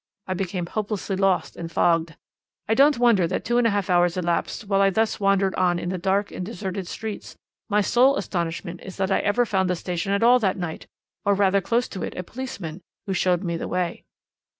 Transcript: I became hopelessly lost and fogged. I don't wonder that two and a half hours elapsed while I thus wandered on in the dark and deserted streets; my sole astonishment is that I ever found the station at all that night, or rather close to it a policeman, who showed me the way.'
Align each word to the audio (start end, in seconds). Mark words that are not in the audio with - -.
I 0.25 0.33
became 0.33 0.65
hopelessly 0.65 1.15
lost 1.15 1.55
and 1.55 1.71
fogged. 1.71 2.15
I 2.67 2.73
don't 2.73 2.97
wonder 2.97 3.27
that 3.27 3.45
two 3.45 3.59
and 3.59 3.67
a 3.67 3.69
half 3.69 3.87
hours 3.87 4.17
elapsed 4.17 4.65
while 4.65 4.81
I 4.81 4.89
thus 4.89 5.19
wandered 5.19 5.53
on 5.53 5.77
in 5.77 5.89
the 5.89 5.99
dark 5.99 6.31
and 6.31 6.43
deserted 6.43 6.87
streets; 6.87 7.37
my 7.69 7.81
sole 7.81 8.17
astonishment 8.17 8.81
is 8.81 8.97
that 8.97 9.11
I 9.11 9.19
ever 9.19 9.45
found 9.45 9.69
the 9.69 9.75
station 9.75 10.11
at 10.11 10.23
all 10.23 10.39
that 10.39 10.57
night, 10.57 10.87
or 11.23 11.35
rather 11.35 11.61
close 11.61 11.87
to 11.89 12.01
it 12.01 12.17
a 12.17 12.23
policeman, 12.23 12.81
who 13.05 13.13
showed 13.13 13.43
me 13.43 13.57
the 13.57 13.67
way.' 13.67 14.03